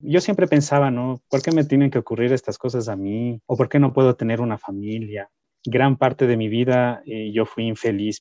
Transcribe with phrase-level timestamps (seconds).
[0.00, 1.22] Yo siempre pensaba, ¿no?
[1.30, 3.40] ¿Por qué me tienen que ocurrir estas cosas a mí?
[3.46, 5.30] ¿O por qué no puedo tener una familia?
[5.64, 8.20] Gran parte de mi vida eh, yo fui infeliz.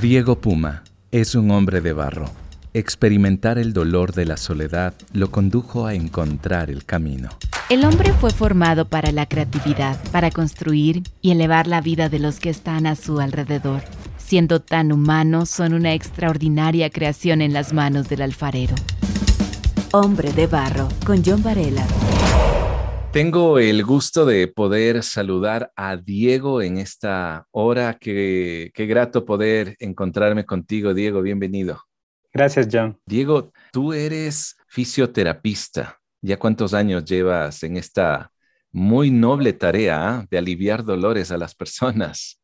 [0.00, 2.26] Diego Puma es un hombre de barro.
[2.74, 7.30] Experimentar el dolor de la soledad lo condujo a encontrar el camino.
[7.68, 12.38] El hombre fue formado para la creatividad, para construir y elevar la vida de los
[12.38, 13.82] que están a su alrededor.
[14.16, 18.76] Siendo tan humanos, son una extraordinaria creación en las manos del alfarero.
[19.92, 21.86] Hombre de Barro, con John Varela.
[23.10, 27.96] Tengo el gusto de poder saludar a Diego en esta hora.
[27.98, 31.22] Qué, qué grato poder encontrarme contigo, Diego.
[31.22, 31.84] Bienvenido.
[32.34, 33.00] Gracias, John.
[33.06, 35.98] Diego, tú eres fisioterapista.
[36.20, 38.30] ¿Ya cuántos años llevas en esta
[38.70, 42.38] muy noble tarea ah, de aliviar dolores a las personas?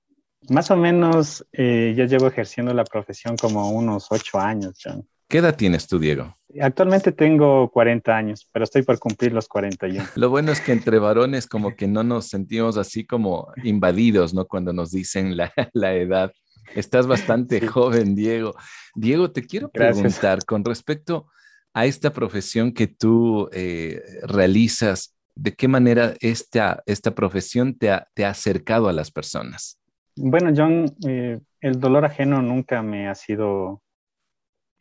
[0.48, 5.06] Más o menos, eh, yo llevo ejerciendo la profesión como unos ocho años, John.
[5.34, 6.36] ¿Qué edad tienes tú, Diego?
[6.60, 10.00] Actualmente tengo 40 años, pero estoy por cumplir los 41.
[10.14, 14.46] Lo bueno es que entre varones como que no nos sentimos así como invadidos, ¿no?
[14.46, 15.52] Cuando nos dicen la,
[15.96, 16.30] edad.
[16.76, 18.54] Estás bastante joven, Diego.
[18.94, 21.26] Diego, te quiero preguntar con respecto
[21.72, 28.06] a esta profesión que tú eh, realizas, ¿de qué manera esta, esta profesión te ha,
[28.14, 29.80] te ha acercado a las personas?
[30.14, 33.82] Bueno, John, eh, el dolor ajeno nunca me ha sido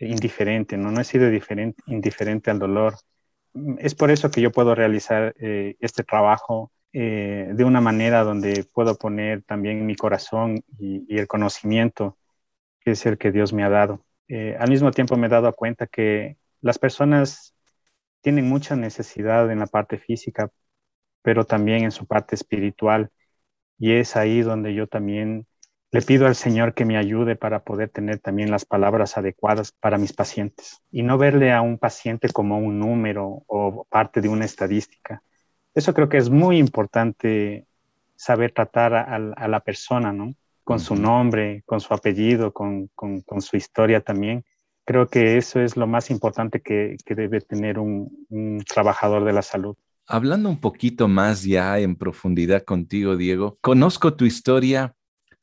[0.07, 0.91] indiferente, ¿no?
[0.91, 1.29] No he sido
[1.87, 2.95] indiferente al dolor.
[3.79, 8.65] Es por eso que yo puedo realizar eh, este trabajo eh, de una manera donde
[8.73, 12.17] puedo poner también mi corazón y, el conocimiento,
[12.81, 14.05] que es el que Dios me ha dado.
[14.27, 17.55] Eh, al mismo tiempo me he dado cuenta que las personas
[18.21, 20.49] tienen mucha necesidad en la parte física,
[21.23, 23.11] pero también en su parte espiritual.
[23.79, 25.47] Y es ahí donde yo también
[25.93, 29.99] le pido al Señor que me ayude para poder tener también las palabras adecuadas para
[29.99, 34.43] mis pacientes y no verle a un paciente como un número o parte de una
[34.43, 35.21] estadística.
[35.75, 37.67] Eso creo que es muy importante
[38.15, 40.33] saber tratar a, la persona, ¿no?
[40.63, 42.89] Con su nombre, con su apellido, con,
[43.39, 44.43] su historia también.
[44.85, 49.75] Creo que eso es lo más importante que, debe tener un trabajador de la salud.
[50.07, 54.95] Hablando un poquito más ya en profundidad contigo, Diego, conozco tu historia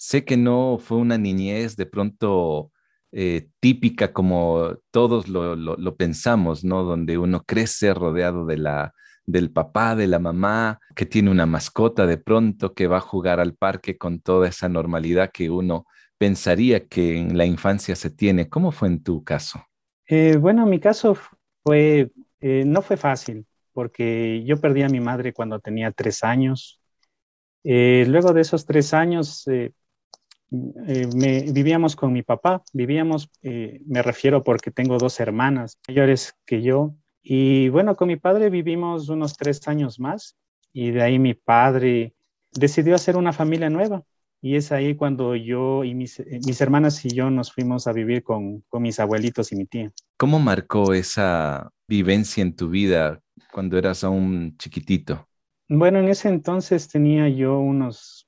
[0.03, 2.73] Sé que no fue una niñez de pronto
[3.13, 6.85] eh, típica como todos lo, pensamos, ¿no?
[6.85, 8.95] Donde uno crece rodeado de la,
[9.27, 13.41] del papá, de la mamá, que tiene una mascota de pronto, que va a jugar
[13.41, 15.85] al parque con toda esa normalidad que uno
[16.17, 18.49] pensaría que en la infancia se tiene.
[18.49, 19.63] ¿Cómo fue en tu caso?
[20.07, 21.15] Eh, bueno, mi caso
[21.63, 22.11] fue,
[22.41, 23.45] eh, no fue fácil,
[23.75, 26.81] porque yo perdí a mi madre cuando tenía tres años.
[27.63, 29.45] luego de esos tres años,
[30.51, 36.63] eh, vivíamos con mi papá, vivíamos, eh, me refiero porque tengo dos hermanas mayores que
[36.63, 40.37] yo, y bueno, con mi padre vivimos unos tres años más,
[40.73, 42.15] y de ahí mi padre
[42.53, 44.03] decidió hacer una familia nueva,
[44.43, 47.93] y es ahí cuando yo y mis, eh, mis hermanas y yo nos fuimos a
[47.93, 49.93] vivir con, con mis abuelitos y mi tía.
[50.17, 53.21] ¿Cómo marcó esa vivencia en tu vida
[53.53, 55.29] cuando eras aún chiquitito?
[55.69, 58.27] Bueno, en ese entonces tenía yo unos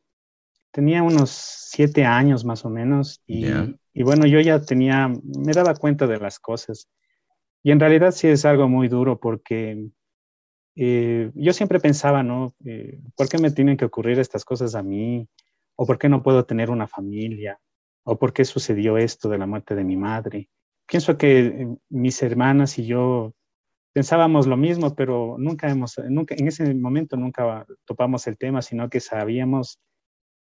[0.73, 3.45] tenía unos siete años más o menos y,
[4.03, 6.89] bueno, yo ya tenía, me daba cuenta de las cosas.
[7.63, 9.89] Y en realidad sí es algo muy duro porque
[10.75, 12.55] eh, yo siempre pensaba, ¿no?
[12.65, 15.29] Eh, ¿Por qué me tienen que ocurrir estas cosas a mí?
[15.77, 17.61] ¿O por qué no puedo tener una familia?
[18.05, 20.49] ¿O por qué sucedió esto de la muerte de mi madre?
[20.87, 23.35] Pienso que eh, mis hermanas y yo
[23.93, 28.89] pensábamos lo mismo, pero nunca hemos, nunca, en ese momento nunca topamos el tema, sino
[28.89, 29.79] que sabíamos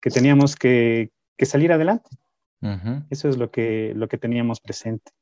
[0.01, 1.11] que teníamos que,
[1.43, 2.11] salir adelante.
[3.11, 5.13] Eso es lo que, lo que teníamos presente.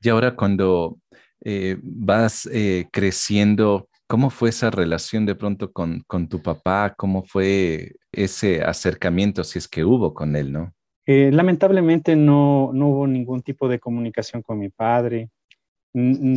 [0.00, 0.98] Y ahora cuando
[1.44, 6.94] eh, vas eh, creciendo, ¿cómo fue esa relación de pronto con, tu papá?
[6.96, 10.72] ¿Cómo fue ese acercamiento, si es que hubo con él, no?
[11.06, 15.30] Eh, lamentablemente no, no, hubo ningún tipo de comunicación con mi padre.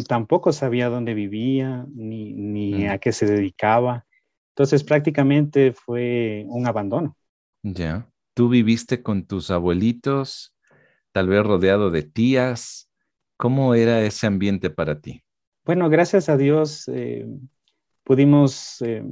[0.07, 4.05] tampoco sabía dónde vivía ni, ni a qué se dedicaba.
[4.55, 7.15] Entonces prácticamente fue un abandono.
[7.63, 8.09] Ya.
[8.33, 10.55] Tú viviste con tus abuelitos,
[11.11, 12.89] tal vez rodeado de tías.
[13.37, 15.23] ¿Cómo era ese ambiente para ti?
[15.65, 17.25] Bueno, gracias a Dios eh,
[18.03, 19.03] pudimos eh,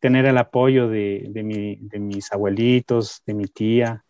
[0.00, 1.30] tener el apoyo de,
[1.98, 4.04] mis abuelitos, de mi tía,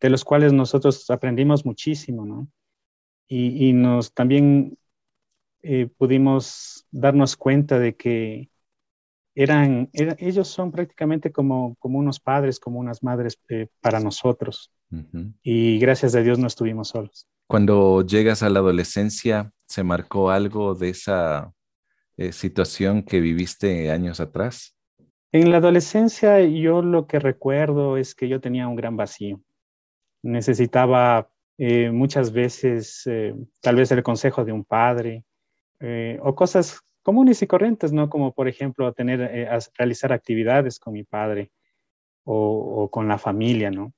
[0.00, 2.48] de los cuales nosotros aprendimos muchísimo, ¿no?
[3.32, 4.76] Y, nos también
[5.62, 8.50] eh, pudimos darnos cuenta de que
[9.42, 14.70] eran, ellos son prácticamente como, como unos padres, como unas madres eh, para nosotros.
[15.42, 17.26] Y gracias a Dios no estuvimos solos.
[17.46, 21.52] Cuando llegas a la adolescencia, ¿se marcó algo de esa
[22.16, 24.76] eh, situación que viviste años atrás?
[25.32, 29.40] En la adolescencia yo lo que recuerdo es que yo tenía un gran vacío.
[30.22, 33.08] Necesitaba eh, muchas veces
[33.62, 35.24] tal vez el consejo de un padre
[36.20, 38.08] o cosas comunes y corrientes, ¿no?
[38.08, 39.20] Como por ejemplo tener,
[39.76, 41.50] realizar actividades con mi padre
[42.24, 43.92] o, con la familia, ¿no?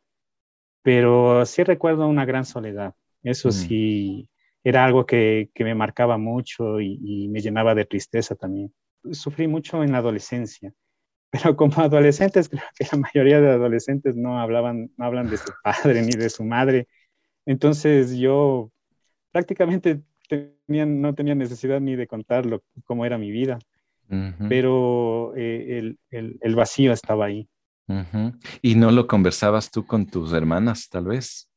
[0.82, 2.94] Pero sí recuerdo una gran soledad.
[3.22, 3.52] Eso mm.
[3.52, 4.28] sí,
[4.64, 8.72] era algo que, que me marcaba mucho y, me llenaba de tristeza también.
[9.10, 10.72] Sufrí mucho en la adolescencia,
[11.30, 15.52] pero como adolescentes, creo que la mayoría de adolescentes no, hablaban, no hablan de su
[15.62, 16.88] padre ni de su madre.
[17.46, 18.70] Entonces yo
[19.32, 20.02] prácticamente
[20.66, 22.44] no tenía necesidad ni de contar
[22.84, 23.58] cómo era mi vida,
[24.48, 27.48] pero eh, el, el, el, vacío estaba ahí.
[28.60, 31.48] ¿Y no lo conversabas tú con tus hermanas, tal vez?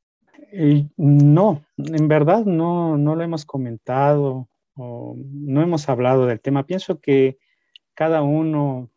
[0.98, 6.66] no, en verdad no, no lo hemos comentado o no hemos hablado del tema.
[6.66, 7.38] Pienso que
[7.94, 8.89] cada uno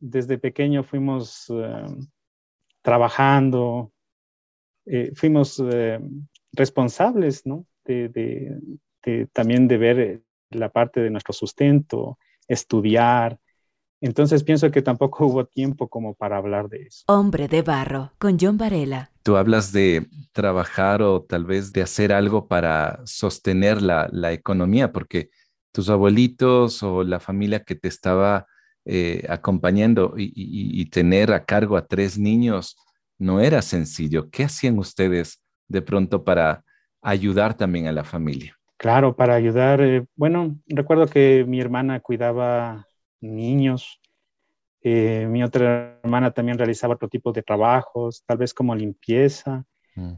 [0.00, 1.86] desde pequeño fuimos eh,
[2.82, 3.92] trabajando,
[4.86, 6.00] eh, fuimos eh,
[6.52, 7.66] responsables, ¿no?
[7.84, 8.58] De,
[9.32, 13.38] también de ver la parte de nuestro sustento, estudiar,
[14.00, 17.04] entonces pienso que tampoco hubo tiempo como para hablar de eso.
[17.06, 19.10] Hombre de barro, con John Varela.
[19.22, 25.30] Tú hablas de trabajar o tal vez de hacer algo para sostener la, economía, porque
[25.72, 28.46] tus abuelitos o la familia que te estaba
[28.86, 32.76] eh, acompañando y, tener a cargo a tres niños
[33.18, 34.30] no era sencillo.
[34.30, 36.64] ¿Qué hacían ustedes de pronto para
[37.02, 38.57] ayudar también a la familia?
[38.78, 39.80] Claro, para ayudar.
[39.80, 42.86] Eh, bueno, recuerdo que mi hermana cuidaba
[43.20, 44.00] niños.
[44.82, 49.64] Eh, mi otra hermana también realizaba otro tipo de trabajos, tal vez como limpieza.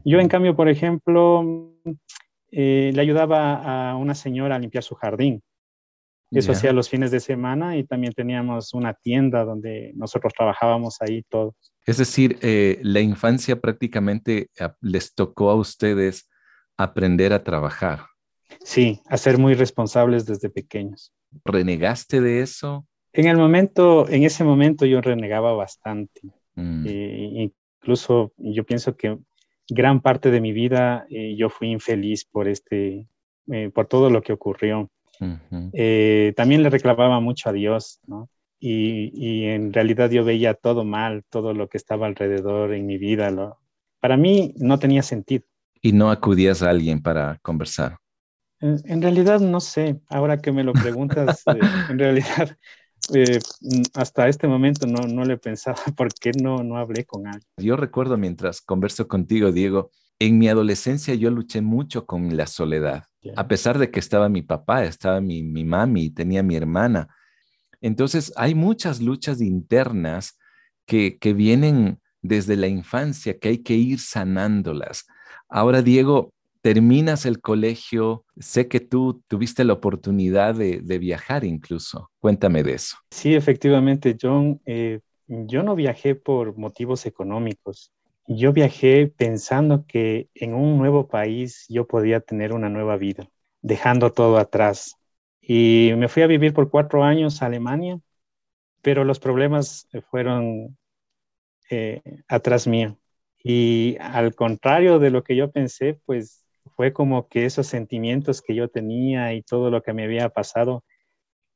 [0.05, 1.73] Yo, en cambio, por ejemplo,
[2.51, 5.41] eh, le ayudaba a una señora a limpiar su jardín.
[6.29, 11.23] Eso hacía los fines de semana y también teníamos una tienda donde nosotros trabajábamos ahí
[11.23, 11.55] todos.
[11.85, 14.49] Es decir, eh, la infancia prácticamente
[14.81, 16.29] les tocó a ustedes
[16.77, 18.01] aprender a trabajar.
[18.63, 21.13] Sí, a ser muy responsables desde pequeños.
[21.45, 22.85] ¿Renegaste de eso?
[23.13, 26.21] En el momento, en ese momento yo renegaba bastante.
[26.55, 26.85] Mm.
[26.87, 27.51] Eh,
[27.81, 29.17] incluso yo pienso que
[29.69, 33.07] gran parte de mi vida eh, yo fui infeliz por este,
[33.51, 34.89] eh, por todo lo que ocurrió.
[35.19, 38.29] también le reclamaba mucho a Dios, ¿no?
[38.63, 42.99] Y, y, en realidad yo veía todo mal, todo lo que estaba alrededor en mi
[42.99, 43.31] vida.
[43.31, 43.57] Lo,
[43.99, 45.45] para mí no tenía sentido.
[45.81, 48.00] ¿Y no acudías a alguien para conversar?
[48.61, 51.43] En, en realidad no sé, ahora que me lo preguntas,
[51.89, 52.57] en realidad
[53.13, 53.39] eh,
[53.93, 57.47] hasta este momento no, no le pensaba por qué no, no hablé con alguien.
[57.57, 63.05] Yo recuerdo mientras converso contigo, Diego, en mi adolescencia yo luché mucho con la soledad.
[63.35, 67.07] A pesar de que estaba mi papá, estaba mi, mi mami, tenía mi hermana.
[67.79, 70.39] Entonces hay muchas luchas internas
[70.87, 75.05] que, que vienen desde la infancia que hay que ir sanándolas.
[75.49, 82.11] Ahora, Diego, terminas el colegio, sé que tú tuviste la oportunidad de, viajar incluso.
[82.19, 82.97] Cuéntame de eso.
[83.11, 84.61] Sí, efectivamente, John.
[84.65, 87.91] Eh, yo no viajé por motivos económicos.
[88.27, 93.29] Yo viajé pensando que en un nuevo país yo podía tener una nueva vida,
[93.61, 94.95] dejando todo atrás.
[95.41, 97.99] Y me fui a vivir por cuatro años a Alemania,
[98.81, 100.77] pero los problemas fueron
[101.69, 102.97] eh, atrás mío.
[103.43, 106.40] Y al contrario de lo que yo pensé, pues
[106.75, 110.83] fue como que esos sentimientos que yo tenía y todo lo que me había pasado,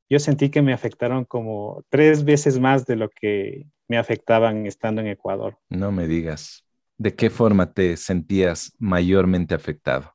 [0.10, 5.02] yo sentí que me afectaron como tres veces más de lo que me afectaban estando
[5.02, 5.58] en Ecuador.
[5.70, 6.64] No me digas.
[6.98, 10.14] ¿De qué forma te sentías mayormente afectado?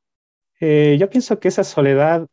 [0.59, 2.27] Eh, yo pienso que esa soledad,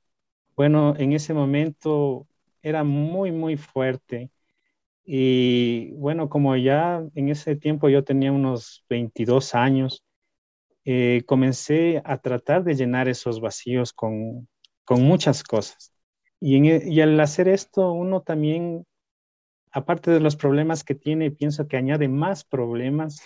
[0.57, 2.27] bueno, en ese momento
[2.62, 4.31] era muy, muy fuerte.
[5.05, 10.05] Y bueno, como ya en ese tiempo yo tenía unos 22 años,
[10.90, 14.49] eh, comencé a tratar de llenar esos vacíos con,
[14.87, 15.92] con muchas cosas.
[16.40, 18.87] Y, e, y, al hacer esto, uno también,
[19.71, 23.21] aparte de los problemas que tiene, pienso que añade más problemas.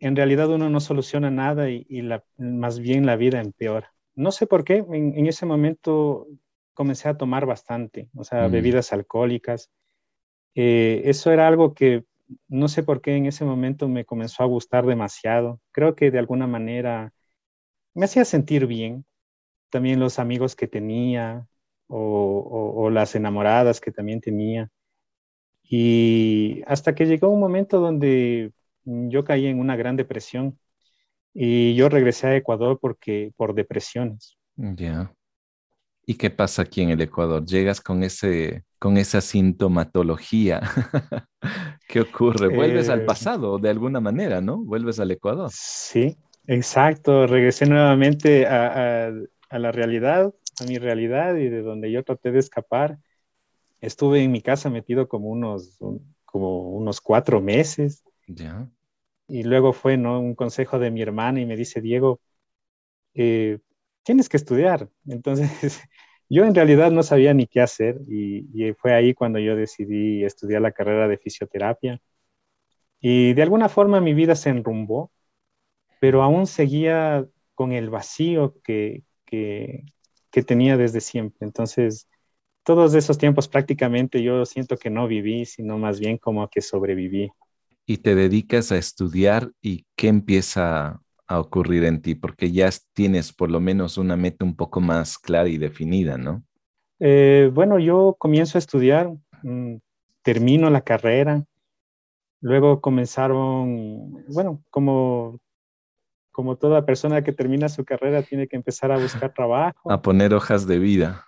[0.00, 3.92] En realidad uno no soluciona nada y, la, más bien la vida empeora.
[4.14, 6.26] No sé por qué, en, ese momento
[6.72, 8.52] comencé a tomar bastante, o sea, mm.
[8.52, 9.70] bebidas alcohólicas.
[10.54, 12.06] Eh, eso era algo que
[12.48, 15.60] no sé por qué en ese momento me comenzó a gustar demasiado.
[15.72, 17.12] Creo que de alguna manera
[17.94, 19.04] me hacía sentir bien.
[19.70, 21.46] También los amigos que tenía
[21.88, 24.70] o, las enamoradas que también tenía.
[25.62, 28.52] Y hasta que llegó un momento donde
[28.84, 30.58] yo caí en una gran depresión
[31.32, 34.36] y yo regresé a Ecuador porque por depresiones.
[34.56, 35.12] Ya.
[36.06, 37.44] ¿Y qué pasa aquí en el Ecuador?
[37.44, 40.60] ¿Llegas con ese con esa sintomatología.
[41.88, 42.54] ¿Qué ocurre?
[42.54, 44.58] Vuelves al eh, pasado de alguna manera, ¿no?
[44.58, 45.48] Vuelves al Ecuador.
[45.50, 47.26] Sí, exacto.
[47.26, 49.10] Regresé nuevamente a,
[49.50, 52.98] la realidad, a mi realidad y de donde yo traté de escapar.
[53.80, 55.78] Estuve en mi casa metido como unos,
[56.26, 58.04] como unos cuatro meses.
[58.26, 58.68] Ya.
[59.28, 60.20] Y luego fue ¿no?
[60.20, 62.20] un consejo de mi hermana y me dice, Diego,
[63.14, 63.60] eh,
[64.02, 64.90] tienes que estudiar.
[65.08, 65.80] Entonces,
[66.34, 70.62] yo en realidad no sabía ni qué hacer y, fue ahí cuando yo decidí estudiar
[70.62, 72.00] la carrera de fisioterapia.
[73.00, 75.12] Y de alguna forma mi vida se enrumbó,
[76.00, 79.84] pero aún seguía con el vacío que, que,
[80.30, 81.46] que tenía desde siempre.
[81.46, 82.08] Entonces,
[82.64, 87.30] todos esos tiempos prácticamente yo siento que no viví, sino más bien como que sobreviví
[87.86, 93.32] y te dedicas a estudiar y qué empieza a ocurrir en ti, porque ya tienes
[93.32, 96.44] por lo menos una meta un poco más clara y definida, ¿no?
[97.00, 99.12] Eh, bueno, yo comienzo a estudiar,
[99.42, 99.76] mm,
[100.22, 101.44] termino la carrera,
[102.40, 105.40] luego comenzaron, bueno, como,
[106.30, 109.90] como toda persona que termina su carrera tiene que empezar a buscar trabajo.
[109.90, 111.24] A poner hojas de vida.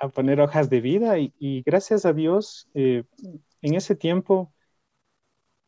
[0.00, 3.04] A poner hojas de vida y, gracias a Dios, eh,
[3.62, 4.52] en ese tiempo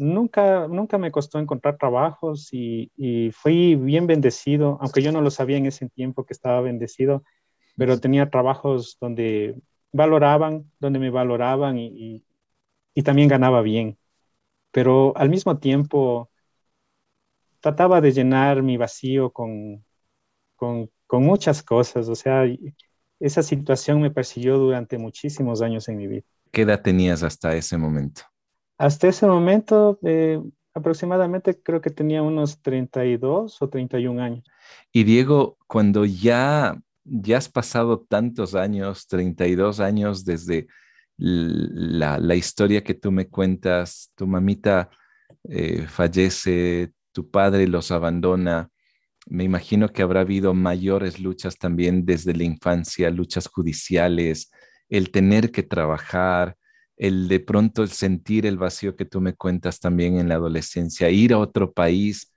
[0.02, 2.90] nunca, nunca me costó encontrar trabajos y,
[3.32, 7.22] fui bien bendecido, aunque yo no lo sabía en ese tiempo que estaba bendecido,
[7.76, 9.54] pero tenía trabajos donde
[9.92, 12.24] valoraban, donde me valoraban y,
[13.04, 13.96] también ganaba bien.
[14.72, 16.30] Pero al mismo tiempo
[17.60, 19.84] trataba de llenar mi vacío con,
[20.56, 22.44] con, con muchas cosas, o sea,
[23.20, 26.24] esa situación me persiguió durante muchísimos años en mi vida.
[26.50, 28.31] ¿Qué edad tenías hasta ese momento?
[28.82, 30.42] Hasta ese momento, eh,
[30.74, 34.44] aproximadamente creo que tenía unos 32 o 31 años.
[34.90, 40.66] Y Diego, cuando ya, ya has pasado tantos años, 32 años desde
[41.16, 44.90] la, historia que tú me cuentas, tu mamita
[45.44, 48.68] eh, fallece, tu padre los abandona,
[49.28, 54.50] me imagino que habrá habido mayores luchas también desde la infancia, luchas judiciales,
[54.88, 56.56] el tener que trabajar,
[56.96, 61.10] el de pronto el sentir el vacío que tú me cuentas también en la adolescencia,
[61.10, 62.32] ir a otro país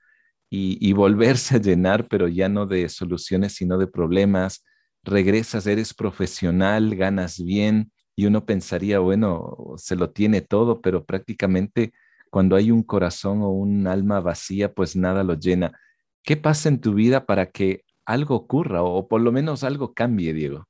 [0.49, 4.63] y, volverse a llenar, pero ya no de soluciones, sino de problemas.
[5.03, 11.91] Regresas, eres profesional, ganas bien y uno pensaría, bueno, se lo tiene todo, pero prácticamente
[12.29, 15.77] cuando hay un corazón o un alma vacía, pues nada lo llena.
[16.23, 20.33] ¿Qué pasa en tu vida para que algo ocurra o por lo menos algo cambie,
[20.33, 20.67] Diego?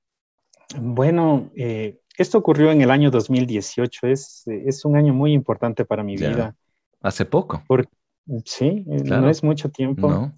[0.79, 6.03] Bueno, eh, esto ocurrió en el año 2018, es, es un año muy importante para
[6.03, 6.55] mi vida.
[7.01, 7.63] Hace poco.
[8.45, 10.31] sí, no es mucho tiempo.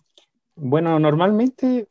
[0.55, 1.88] Bueno, normalmente,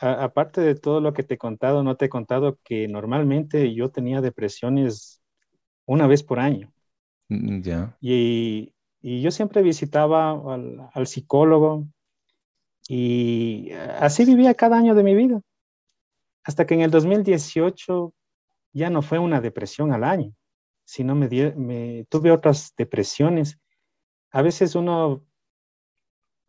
[0.00, 3.90] aparte de todo lo que te he contado, no te he contado que normalmente yo
[3.90, 5.20] tenía depresiones
[5.86, 6.72] una vez por año.
[7.28, 7.96] Mm, ya.
[8.00, 11.86] Y, y, yo siempre visitaba al, al psicólogo
[12.88, 15.40] y así vivía cada año de mi vida.
[16.44, 18.14] Hasta que en el 2018
[18.72, 20.34] ya no fue una depresión al año,
[20.84, 23.58] sino me, me tuve otras depresiones.
[24.32, 25.24] A veces uno,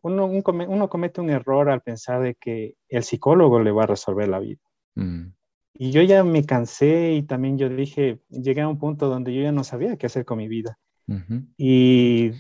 [0.02, 4.28] uno, uno, comete un error al pensar de que el psicólogo le va a resolver
[4.28, 4.62] la vida.
[4.96, 5.28] Mm.
[5.74, 9.42] Y yo ya me cansé y también yo dije, llegué a un punto donde yo
[9.42, 10.78] ya no sabía qué hacer con mi vida.
[11.58, 12.32] Y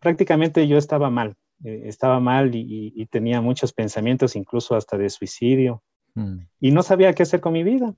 [0.00, 5.82] prácticamente yo estaba mal, eh, estaba mal y, tenía muchos pensamientos, incluso hasta de suicidio.
[6.14, 6.40] Mm.
[6.60, 7.94] Y no sabía qué hacer con mi vida.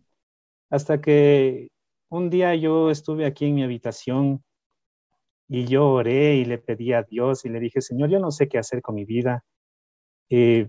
[0.71, 1.69] Hasta que
[2.09, 4.43] un día yo estuve aquí en mi habitación
[5.49, 8.49] y yo oré y le pedí a Dios y le dije, Señor, yo no sé
[8.49, 9.45] qué hacer con mi vida.
[10.29, 10.69] Eh,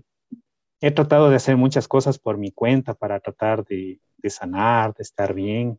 [0.80, 5.02] he tratado de hacer muchas cosas por mi cuenta para tratar de, de sanar, de
[5.02, 5.78] estar bien.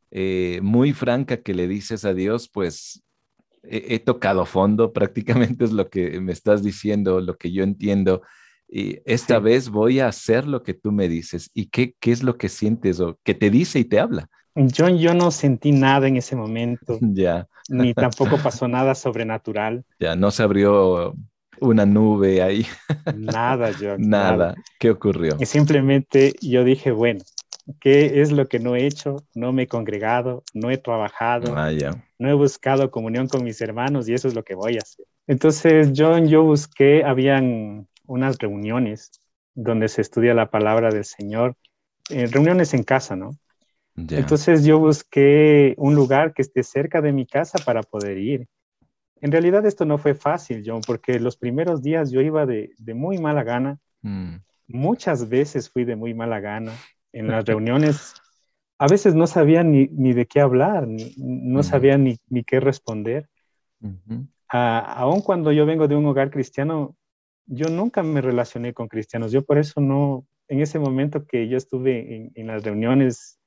[0.10, 3.04] eh, muy franca que le dices a Dios, pues
[3.70, 8.22] he, tocado fondo, prácticamente es lo que me estás diciendo, lo que yo entiendo.
[8.70, 11.50] Y esta vez voy a hacer lo que tú me dices.
[11.54, 14.30] ¿Y qué, qué es lo que sientes o que te dice y te habla?
[14.56, 17.00] Yo, yo no sentí nada en ese momento.
[17.14, 17.48] Ya.
[17.70, 19.84] Ni tampoco pasó nada sobrenatural.
[20.00, 21.14] Ya, no se abrió
[21.60, 22.66] una nube ahí.
[23.16, 23.98] Nada, yo.
[23.98, 24.56] Nada.
[24.80, 25.36] ¿Qué ocurrió?
[25.40, 27.22] Y simplemente yo dije, bueno,
[27.80, 29.24] ¿qué es lo que no he hecho?
[29.34, 31.72] No me he congregado, no he trabajado, ah,
[32.20, 35.06] no he buscado comunión con mis hermanos y eso es lo que voy a hacer.
[35.28, 39.12] Entonces, yo, yo busqué, habían unas reuniones
[39.54, 41.56] donde se estudia la palabra del Señor,
[42.10, 43.38] eh, reuniones en casa, ¿no?
[43.98, 48.48] Entonces yo busqué un lugar que esté cerca de mi casa para poder ir.
[49.22, 53.18] En realidad esto no fue fácil, John, porque los primeros días yo iba de, muy
[53.18, 53.80] mala gana.
[54.04, 54.36] Mm.
[54.68, 56.74] Muchas veces fui de muy mala gana.
[57.18, 58.14] En las reuniones
[58.78, 63.30] a veces no sabía ni, de qué hablar, no sabía ni, qué responder.
[64.50, 66.96] aun cuando yo vengo de un hogar cristiano,
[67.46, 69.32] yo nunca me relacioné con cristianos.
[69.32, 73.40] Yo por eso no, en ese momento que yo estuve en, en las reuniones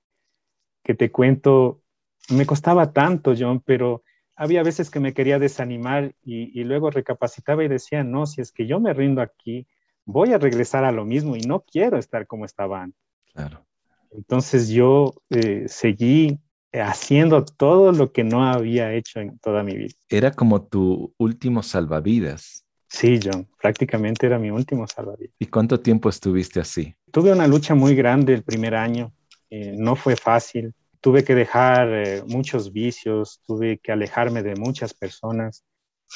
[0.83, 1.83] que te cuento,
[2.31, 4.03] me costaba tanto, John, pero
[4.41, 8.67] había veces que me quería desanimar y, luego recapacitaba y decía, no, si es que
[8.67, 9.67] yo me rindo aquí,
[10.07, 13.10] voy a regresar a lo mismo y no quiero estar como estaba antes.
[13.33, 13.67] Claro.
[14.13, 16.39] Entonces yo eh, seguí
[16.73, 19.95] haciendo todo lo que no había hecho en toda mi vida.
[20.09, 22.65] Era como tu último salvavidas.
[22.89, 25.35] Sí, John, prácticamente era mi último salvavidas.
[25.39, 26.95] ¿Y cuánto tiempo estuviste así?
[27.13, 29.13] Tuve una lucha muy grande el primer año.
[29.49, 34.95] Eh, no fue fácil tuve que dejar eh, muchos vicios, tuve que alejarme de muchas
[34.95, 35.65] personas,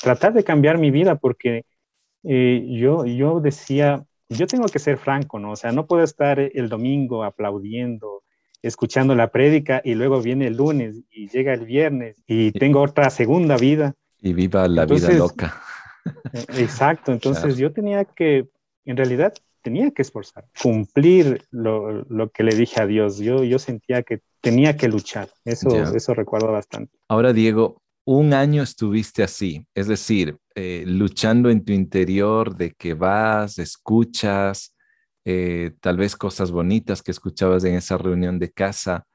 [0.03, 1.64] tratar de cambiar mi vida porque
[2.24, 5.53] eh, yo, yo decía, yo tengo que ser franco, ¿no?
[5.53, 8.23] O sea, no puedo estar el domingo aplaudiendo,
[8.62, 13.11] escuchando la prédica y luego viene el lunes y llega el viernes y tengo otra
[13.11, 13.94] segunda vida.
[14.20, 15.61] Y viva la vida loca.
[16.33, 18.49] Eh, exacto, entonces yo tenía que,
[18.85, 23.18] en realidad, tenía que esforzar, cumplir lo, lo, que le dije a Dios.
[23.18, 25.31] Yo, yo sentía que tenía que luchar.
[25.44, 26.92] Eso, eso recuerdo bastante.
[27.09, 32.94] Ahora, Diego, un año estuviste así, es decir, eh, luchando en tu interior de que
[32.94, 34.76] vas, escuchas,
[35.24, 39.06] eh, tal vez cosas bonitas que escuchabas en esa reunión de casa,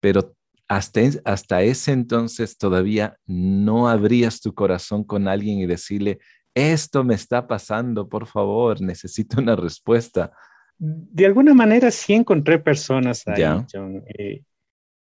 [0.00, 0.34] pero
[0.68, 6.18] hasta, hasta ese entonces todavía no abrías tu corazón con alguien y decirle,
[6.54, 10.32] esto me está pasando, por favor, necesito una respuesta.
[10.78, 14.04] De alguna manera sí encontré personas ahí, John.
[14.18, 14.42] Eh,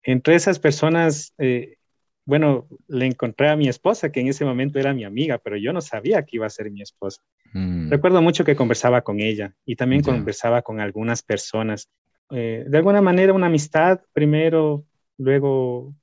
[0.02, 1.76] entre esas personas, eh,
[2.24, 5.72] bueno, le encontré a mi esposa, que en ese momento era mi amiga, pero yo
[5.72, 7.22] no sabía que iba a ser mi esposa.
[7.52, 7.90] Mm.
[7.90, 11.88] Recuerdo mucho que conversaba con ella y también conversaba con algunas personas.
[12.30, 14.84] Eh, de alguna manera una amistad primero,
[15.18, 15.94] luego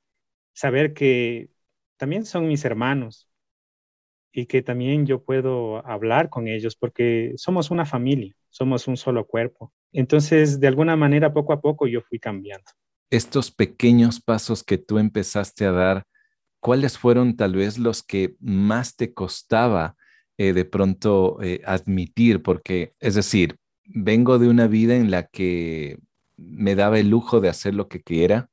[0.54, 1.50] saber que
[1.98, 3.30] también son mis hermanos,
[4.32, 9.26] y que también yo puedo hablar con ellos porque somos una familia, somos un solo
[9.26, 9.74] cuerpo.
[9.92, 12.66] Entonces, de alguna manera, poco a poco yo fui cambiando.
[13.10, 16.04] Estos pequeños pasos que tú empezaste a dar,
[16.60, 19.96] ¿cuáles fueron tal vez los que más te costaba
[20.38, 22.42] eh, de pronto eh, admitir?
[22.42, 26.00] Porque, es decir, vengo de una vida en la que
[26.38, 28.50] me daba el lujo de hacer lo que quiera.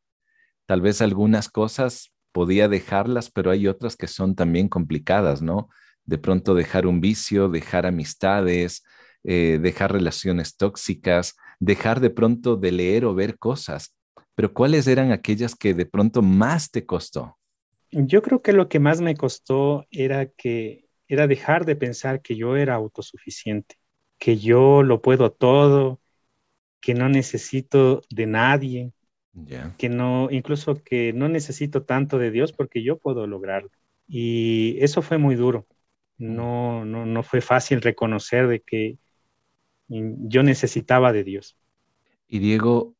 [0.66, 5.68] Tal vez algunas cosas podía dejarlas, pero hay otras que son también complicadas, ¿no?
[6.04, 8.84] De pronto dejar un vicio, dejar amistades,
[9.24, 13.94] eh, dejar relaciones tóxicas, dejar de pronto de leer o ver cosas.
[14.34, 17.38] Pero ¿cuáles eran aquellas que de pronto más te costó?
[18.04, 22.36] Yo creo que lo que más me costó era que era dejar de pensar que
[22.36, 23.76] yo era autosuficiente,
[24.18, 26.00] que yo lo puedo todo,
[26.80, 28.92] que no necesito de nadie,
[29.78, 33.70] que no, incluso que no necesito tanto de Dios porque yo puedo lograrlo.
[34.06, 35.66] Y eso fue muy duro.
[36.18, 38.98] No, no, no fue fácil reconocer de que
[39.88, 41.56] yo necesitaba de Dios.
[42.28, 42.94] Y Diego,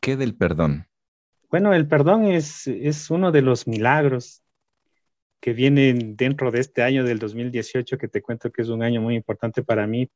[0.00, 0.86] ¿qué del perdón?
[1.52, 4.42] Bueno, el perdón es, es uno de los milagros
[5.38, 9.02] que vienen dentro de este año del 2018, que te cuento que es un año
[9.02, 10.08] muy importante para mí,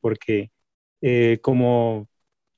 [0.00, 0.52] porque
[1.00, 2.08] eh, como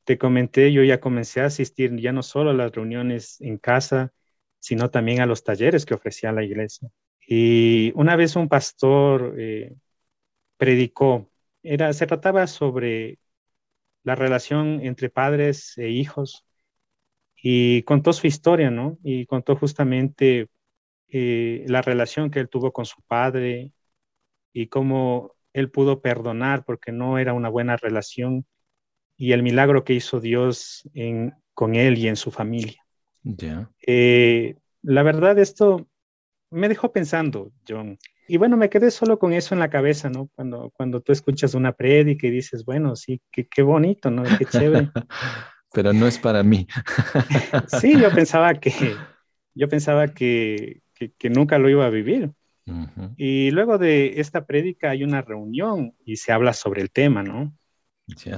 [0.05, 4.13] te comenté, yo ya comencé a asistir ya no solo a las reuniones en casa,
[4.61, 6.91] sino también a los talleres que ofrecía la iglesia.
[7.27, 9.75] Y una vez un pastor eh,
[10.59, 11.31] predicó,
[11.63, 13.19] era, se trataba sobre
[14.05, 16.48] la relación entre padres e hijos
[17.43, 18.99] y contó su historia, ¿no?
[19.03, 20.49] Y contó justamente
[21.09, 23.73] eh, la relación que él tuvo con su padre
[24.53, 28.47] y cómo él pudo perdonar porque no era una buena relación
[29.17, 32.85] y el milagro que hizo Dios en, con él y en su familia.
[33.87, 35.89] Eh, la verdad, esto
[36.51, 37.99] me dejó pensando, John.
[38.29, 40.29] Y bueno, me quedé solo con eso en la cabeza, ¿no?
[40.35, 44.23] Cuando, cuando tú escuchas una prédica y dices, bueno, sí, qué, bonito, ¿no?
[44.37, 44.91] Qué chévere.
[45.73, 46.67] Pero no es para mí.
[47.81, 48.97] sí, yo pensaba que,
[49.55, 52.33] yo pensaba que, que, nunca lo iba a vivir.
[53.17, 57.55] Y luego de esta prédica hay una reunión y se habla sobre el tema, ¿no?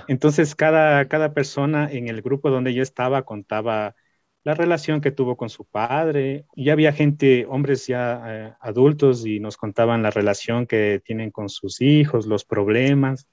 [0.09, 3.95] Entonces, cada, cada persona en el grupo donde yo estaba contaba
[4.43, 6.47] la relación que tuvo con su padre.
[6.55, 11.49] Y había gente, hombres ya eh, adultos, y nos contaban la relación que tienen con
[11.49, 13.29] sus hijos, los problemas.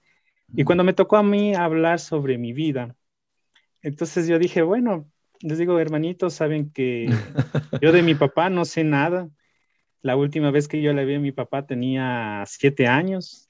[0.53, 2.95] Y cuando me tocó a mí hablar sobre mi vida,
[3.81, 5.09] entonces yo dije, bueno,
[5.41, 7.07] les digo, hermanitos, saben que
[7.81, 9.29] yo de mi papá no sé nada.
[10.01, 13.47] La última vez que yo le vi a mi papá tenía siete años.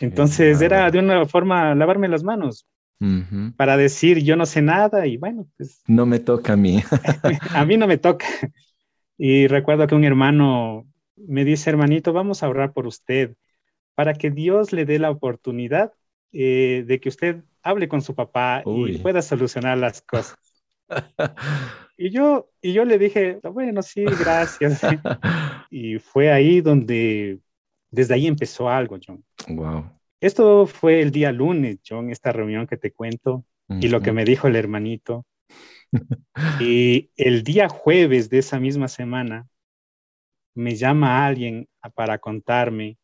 [0.00, 2.66] Entonces era de una forma lavarme las manos
[3.56, 5.82] para decir yo no sé nada y bueno, pues...
[5.86, 6.82] No me toca a mí.
[7.54, 8.26] a mí no me toca.
[9.16, 10.86] Y recuerdo que un hermano
[11.16, 13.36] me dice, hermanito, vamos a orar por usted
[13.94, 15.92] para que Dios le dé la oportunidad
[16.32, 20.36] eh, de que usted hable con su papá y pueda solucionar las cosas.
[21.96, 24.80] y yo, y yo le dije, bueno, sí, gracias.
[25.70, 27.40] y fue ahí donde,
[27.90, 29.24] desde ahí empezó algo, John.
[29.48, 29.90] Wow.
[30.20, 34.24] Esto fue el día lunes, John, esta reunión que te cuento y lo que me
[34.24, 35.24] dijo el hermanito.
[36.60, 39.48] y el día jueves de esa misma semana
[40.54, 42.98] me llama alguien para contarme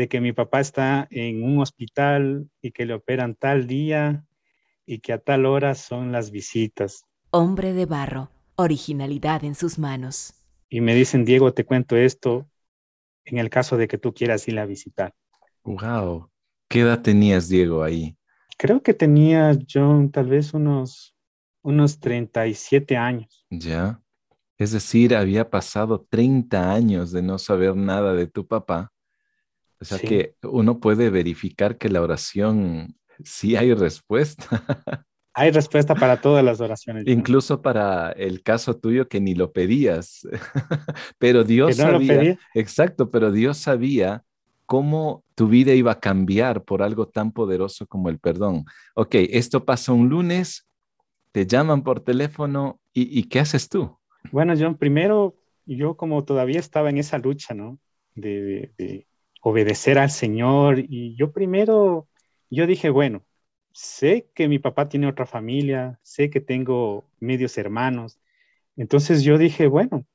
[0.00, 4.24] de que mi papá está en un hospital y que le operan tal día
[4.86, 7.04] y que a tal hora son las visitas.
[7.28, 10.32] Hombre de barro, originalidad en sus manos.
[10.70, 12.48] Y me dicen, Diego, te cuento esto
[13.26, 15.12] en el caso de que tú quieras ir a visitar.
[15.64, 16.30] Wow.
[16.66, 18.16] ¿Qué edad tenías, Diego, ahí?
[18.56, 21.14] Creo que tenía yo tal vez unos,
[21.60, 23.44] unos 37 años.
[23.50, 24.00] Ya.
[24.56, 28.94] Es decir, había pasado 30 años de no saber nada de tu papá.
[29.80, 34.46] O sea que uno puede verificar que la oración sí hay respuesta.
[35.32, 37.04] Hay respuesta para todas las oraciones.
[37.06, 40.26] Incluso para el caso tuyo que ni lo pedías.
[41.18, 42.36] pero Dios sabía.
[42.52, 44.24] Exacto, pero Dios sabía
[44.66, 48.64] cómo tu vida iba a cambiar por algo tan poderoso como el perdón.
[48.94, 50.68] Ok, esto pasa un lunes,
[51.32, 53.98] te llaman por teléfono y, ¿qué haces tú?
[54.32, 57.78] Bueno, John, primero, yo como todavía estaba en esa lucha, ¿no?
[58.14, 59.06] De, de
[59.40, 62.08] obedecer al Señor y yo primero,
[62.50, 63.24] yo dije, bueno,
[63.72, 68.20] sé que mi papá tiene otra familia, sé que tengo medios hermanos.
[68.76, 70.06] Entonces yo dije, bueno,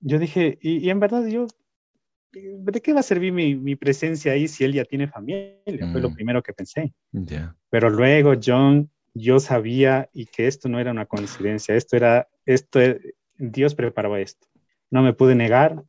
[0.00, 1.46] yo dije, y, y en verdad yo
[2.36, 5.56] ¿de qué va a servir mi, presencia ahí si él ya tiene familia?
[5.92, 6.14] Fue lo mm.
[6.14, 6.92] primero que pensé.
[7.70, 12.80] Pero luego, John, yo sabía y que esto no era una coincidencia, esto era, esto,
[13.36, 14.46] Dios preparaba esto.
[14.90, 15.82] No me pude negar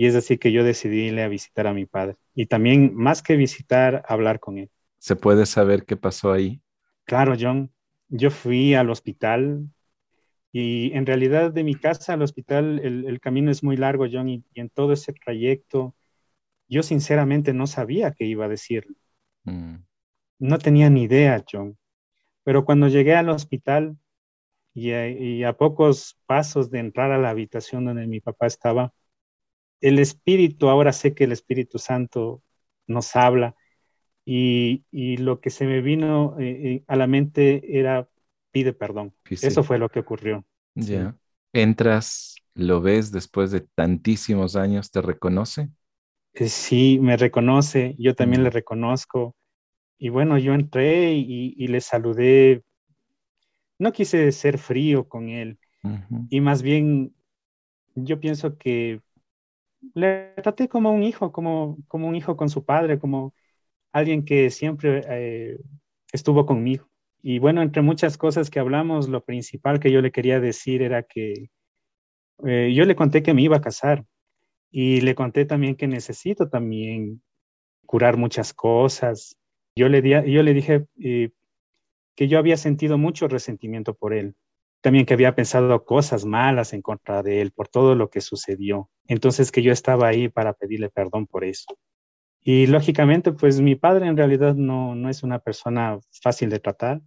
[0.00, 2.16] y es así que yo decidí irle a visitar a mi padre.
[2.34, 4.70] Y también, más que visitar, hablar con él.
[4.96, 6.62] ¿Se puede saber qué pasó ahí?
[7.04, 7.70] Claro, John.
[8.08, 9.68] Yo fui al hospital
[10.52, 14.42] y en realidad de mi casa al hospital el, camino es muy largo, John, y,
[14.54, 15.94] en todo ese trayecto
[16.66, 18.86] yo sinceramente no sabía qué iba a decir.
[19.44, 19.84] Mm.
[20.38, 21.76] No tenía ni idea, John.
[22.42, 23.98] Pero cuando llegué al hospital
[24.72, 28.94] y y a, pocos pasos de entrar a la habitación donde mi papá estaba,
[29.80, 32.42] el Espíritu, ahora sé que el Espíritu Santo
[32.86, 33.54] nos habla
[34.24, 38.08] y, y lo que se me vino eh, eh, a la mente era
[38.50, 39.14] pide perdón.
[39.28, 40.44] Eso fue lo que ocurrió.
[40.74, 41.16] Ya.
[41.52, 45.68] Entras, lo ves después de tantísimos años, ¿te reconoce?
[46.34, 49.34] Eh, sí, me reconoce, yo también le reconozco.
[49.98, 52.62] Y bueno, yo entré y, le saludé.
[53.78, 55.58] No quise ser frío con él.
[56.30, 57.14] Y más bien,
[57.94, 59.00] yo pienso que
[59.94, 63.34] le traté como un hijo, como, como un hijo con su padre, como
[63.92, 65.58] alguien que siempre eh,
[66.12, 66.88] estuvo conmigo.
[67.22, 71.02] Y bueno, entre muchas cosas que hablamos, lo principal que yo le quería decir era
[71.04, 71.50] que
[72.46, 74.04] eh, yo le conté que me iba a casar
[74.72, 77.22] Y le conté también que necesito también
[77.86, 79.38] curar muchas cosas.
[79.76, 81.30] Yo le, di, yo le dije eh,
[82.16, 84.34] que yo había sentido mucho resentimiento por él,
[84.80, 88.88] también que había pensado cosas malas en contra de él por todo lo que sucedió.
[89.06, 91.76] Entonces que yo estaba ahí para pedirle perdón por eso.
[92.42, 97.02] Y lógicamente, pues mi padre en realidad no, no es una persona fácil de tratar.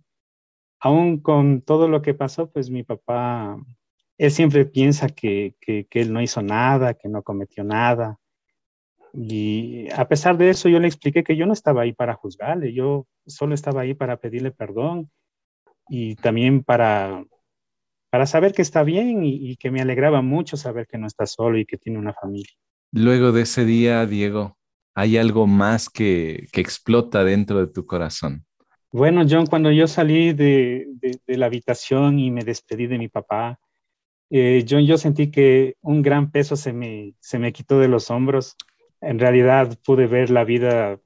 [0.80, 3.58] Aún con todo lo que pasó, pues mi papá,
[4.18, 8.20] él siempre piensa que, que, que él no hizo nada, que no cometió nada.
[9.14, 12.74] Y a pesar de eso, yo le expliqué que yo no estaba ahí para juzgarle,
[12.74, 15.10] yo solo estaba ahí para pedirle perdón
[15.88, 17.24] y también para,
[18.14, 21.26] para saber que está bien y, y que me alegraba mucho saber que no está
[21.26, 22.54] solo y que tiene una familia.
[22.92, 24.56] Luego de ese día, Diego,
[24.94, 28.46] ¿hay algo más que, que explota dentro de tu corazón?
[28.92, 33.08] Bueno, John, cuando yo salí de, de, de la habitación y me despedí de mi
[33.08, 33.60] papá,
[34.30, 38.12] eh, John, yo sentí que un gran peso se me, se me quitó de los
[38.12, 38.58] hombros.
[39.02, 41.00] En realidad pude ver la vida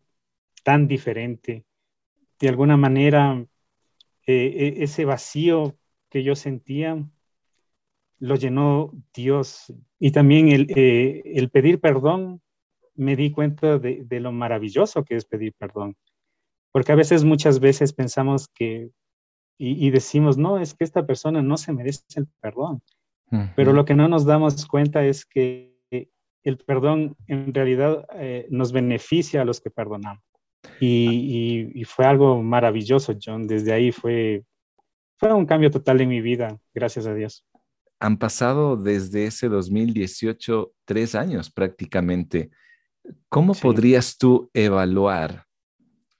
[0.65, 1.63] tan diferente.
[2.37, 3.45] De alguna manera,
[4.25, 5.77] eh, ese vacío
[6.09, 7.03] que yo sentía
[8.19, 9.73] lo llenó Dios.
[9.99, 12.41] Y también el, eh, el pedir perdón,
[12.95, 15.95] me di cuenta de, de, lo maravilloso que es pedir perdón.
[16.71, 18.89] Porque a veces, muchas veces pensamos que,
[19.57, 22.81] y, y decimos, no, es que esta persona no se merece el perdón.
[23.31, 23.53] Uh -huh.
[23.55, 25.77] Pero lo que no nos damos cuenta es que
[26.47, 30.23] el perdón en realidad eh, nos beneficia a los que perdonamos.
[30.79, 31.09] Y,
[31.75, 33.47] y, y, fue algo maravilloso, John.
[33.47, 34.43] Desde ahí fue,
[35.17, 37.45] fue un cambio total en mi vida, gracias a Dios.
[37.99, 42.51] Han pasado desde ese 2018 tres años prácticamente.
[43.29, 43.61] ¿Cómo sí.
[43.61, 45.45] podrías tú evaluar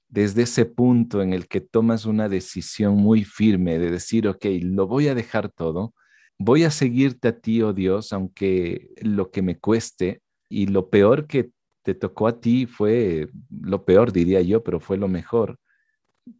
[0.09, 4.87] desde ese punto en el que tomas una decisión muy firme de decir, ok, lo
[4.87, 5.93] voy a dejar todo,
[6.39, 11.27] voy a seguirte a ti, oh Dios, aunque lo que me cueste y lo peor
[11.27, 11.51] que
[11.83, 15.59] te tocó a ti fue lo peor, diría yo, pero fue lo mejor,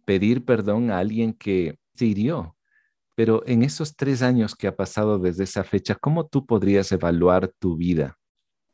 [0.05, 2.55] pedir perdón a alguien que hirió.
[3.15, 7.47] Pero en esos tres años que ha pasado desde esa fecha, ¿cómo tú podrías evaluar
[7.59, 8.17] tu vida?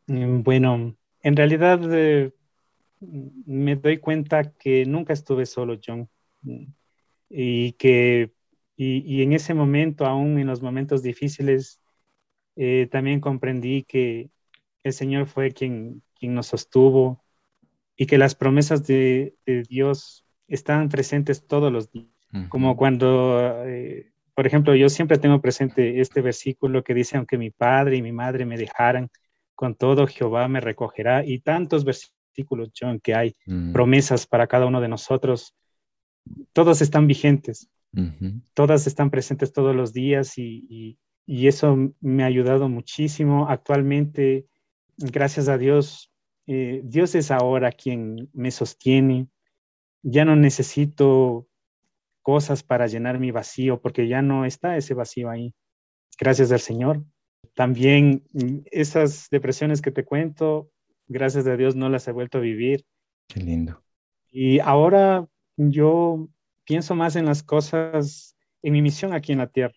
[0.08, 2.34] Mm, bueno, en realidad eh,
[3.00, 6.10] me doy cuenta que nunca estuve solo, John,
[7.30, 8.34] y que
[8.76, 11.80] y, y, en ese momento, aún en los momentos difíciles,
[12.56, 14.30] eh, también comprendí que
[14.84, 17.24] el Señor fue quien, quien nos sostuvo
[17.96, 22.13] y que las promesas de, de Dios están presentes todos los días.
[22.50, 27.52] Como cuando, eh, por ejemplo, yo siempre tengo presente este versículo que dice, aunque mi
[27.52, 29.10] padre y mi madre me dejaran,
[29.54, 31.24] con todo Jehová me recogerá.
[31.24, 33.36] Y tantos versículos, John, que hay,
[33.72, 35.56] promesas para cada uno de nosotros,
[36.54, 37.70] todos están vigentes.
[37.96, 38.42] Uh -huh.
[38.56, 43.48] Todas están presentes todos los días y, y, y, eso me ha ayudado muchísimo.
[43.48, 44.48] Actualmente,
[44.98, 46.12] gracias a Dios,
[46.48, 49.28] eh, Dios es ahora quien me sostiene.
[50.02, 51.48] Ya no necesito
[52.24, 55.54] cosas para llenar mi vacío porque ya no está ese vacío ahí.
[56.20, 57.04] Gracias al Señor.
[57.54, 58.24] También
[58.72, 60.72] esas depresiones que te cuento,
[61.08, 62.86] gracias a Dios no las he vuelto a vivir.
[63.28, 63.84] Qué lindo.
[64.32, 66.28] Y ahora yo
[66.64, 69.76] pienso más en las cosas, en mi misión aquí en la tierra,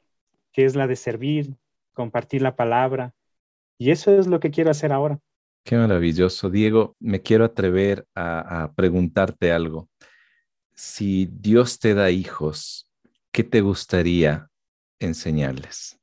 [0.53, 1.55] que es la de servir,
[1.93, 3.13] compartir la palabra.
[3.79, 5.19] Y eso es lo que quiero hacer ahora.
[5.65, 6.49] Qué maravilloso.
[6.49, 9.89] Diego, me quiero atrever a, a preguntarte algo.
[10.77, 12.87] Si Dios te da hijos,
[13.33, 14.51] ¿qué te gustaría
[15.01, 15.99] enseñarles?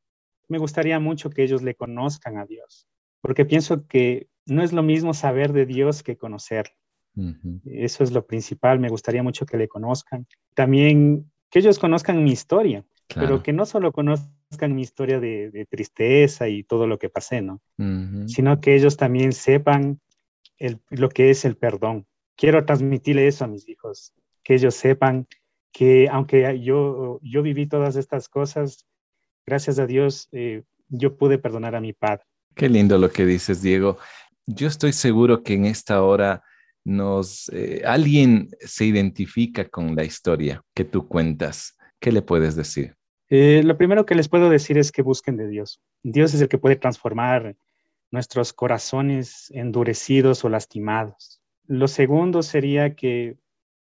[0.47, 2.87] Me gustaría mucho que ellos le conozcan a Dios,
[3.21, 6.73] porque pienso que no es lo mismo saber de Dios que conocerlo.
[7.15, 7.61] Uh -huh.
[7.65, 10.25] Eso es lo principal, me gustaría mucho que le conozcan.
[10.55, 13.27] También que ellos conozcan mi historia, claro.
[13.27, 17.43] pero que no solo conozcan mi historia de, de, tristeza y todo lo que pasé,
[17.43, 17.61] ¿no?
[17.77, 18.27] Uh -huh.
[18.27, 20.01] Sino que ellos también sepan
[20.57, 22.07] el, lo que es el perdón.
[22.35, 25.27] Quiero transmitirle eso a mis hijos, que ellos sepan
[25.71, 28.85] que aunque yo, yo viví todas estas cosas,
[29.45, 32.23] gracias a Dios, eh, yo pude perdonar a mi padre.
[32.55, 33.97] Qué lindo lo que dices, Diego.
[34.45, 36.43] Yo estoy seguro que en esta hora
[36.85, 41.77] nos eh, alguien se identifica con la historia que tú cuentas.
[41.99, 42.95] ¿Qué le puedes decir?
[43.29, 45.81] Eh, lo primero que les puedo decir es que busquen de Dios.
[46.03, 47.55] Dios es el que puede transformar
[48.11, 51.41] nuestros corazones endurecidos o lastimados.
[51.65, 53.37] Lo segundo sería que,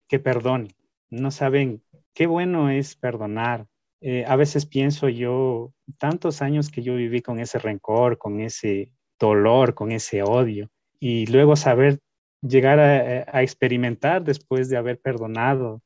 [0.10, 0.74] que perdonen.
[1.10, 1.82] No saben
[2.13, 3.67] qué bueno es perdonar.
[4.02, 8.91] Eh, a veces pienso yo, tantos años que yo viví con ese rencor, con ese
[9.19, 10.69] dolor, con ese odio,
[11.00, 12.00] y luego saber
[12.41, 15.82] llegar a, a, experimentar después de haber perdonado.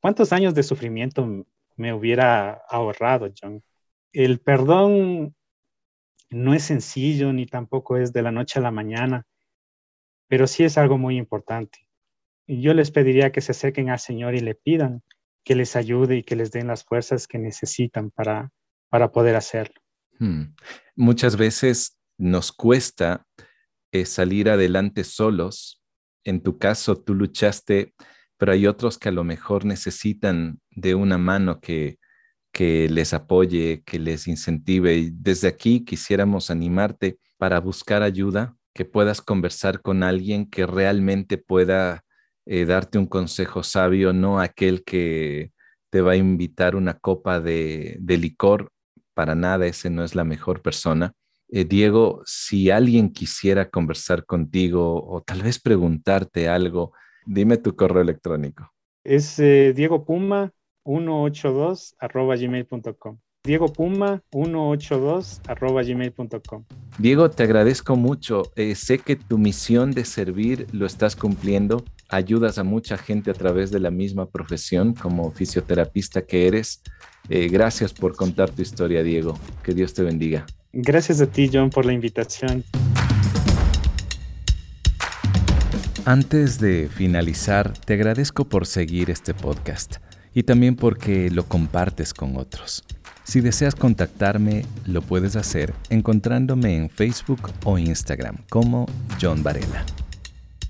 [0.00, 3.62] ¿Cuántos años de sufrimiento me hubiera ahorrado, John?
[4.12, 5.34] El perdón
[6.30, 9.26] no es sencillo ni tampoco es de la noche a la mañana,
[10.28, 11.83] pero sí es algo muy importante.
[12.46, 15.02] Yo les pediría que se acerquen al Señor y le pidan
[15.44, 18.50] que les ayude y que les den las fuerzas que necesitan para,
[18.88, 19.80] para poder hacerlo.
[20.18, 20.54] Hmm.
[20.96, 23.26] Muchas veces nos cuesta
[23.92, 25.82] eh, salir adelante solos.
[26.24, 27.94] En tu caso, tú luchaste,
[28.38, 31.98] pero hay otros que a lo mejor necesitan de una mano que,
[32.52, 34.96] que les apoye, que les incentive.
[34.96, 41.38] Y desde aquí quisiéramos animarte para buscar ayuda, que puedas conversar con alguien que realmente
[41.38, 42.04] pueda
[42.46, 45.52] eh, darte un consejo sabio, no aquel que
[45.90, 48.70] te va a invitar una copa de, licor.
[49.14, 51.12] Para nada, ese no es la mejor persona.
[51.48, 56.92] Eh, Diego, si alguien quisiera conversar contigo o tal vez preguntarte algo,
[57.26, 58.70] dime tu correo electrónico.
[59.04, 60.52] Es eh, Diego Puma
[60.84, 63.18] 182 arroba gmail.com.
[63.44, 66.64] Diego Puma 182 arroba gmail.com.
[66.98, 68.42] Diego, te agradezco mucho.
[68.74, 73.70] sé que tu misión de servir lo estás cumpliendo ayudas a mucha gente a través
[73.70, 76.82] de la misma profesión como fisioterapista que eres.
[77.28, 79.38] Eh, gracias por contar tu historia, Diego.
[79.62, 80.46] Que Dios te bendiga.
[80.72, 82.64] Gracias a ti, John, por la invitación.
[86.04, 89.96] Antes de finalizar, te agradezco por seguir este podcast
[90.34, 92.84] y también porque lo compartes con otros.
[93.22, 98.86] Si deseas contactarme, lo puedes hacer encontrándome en Facebook o Instagram como
[99.18, 99.86] John Varela.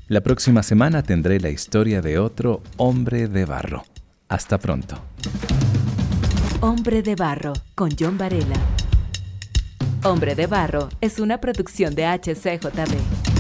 [0.07, 3.85] La próxima semana tendré la historia de otro hombre de barro.
[4.29, 4.99] Hasta pronto.
[6.61, 8.57] Hombre de barro con John Varela.
[10.03, 13.34] Hombre de barro es una producción de HCJB.